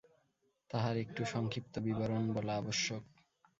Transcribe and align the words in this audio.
তাহার 0.69 0.95
একটু 0.97 1.21
সংক্ষিপ্ত 1.25 1.73
বিবরণ 1.79 2.23
বলা 2.33 2.53
আবশ্যক। 2.55 3.03